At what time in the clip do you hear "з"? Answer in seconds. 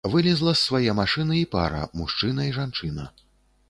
0.55-0.61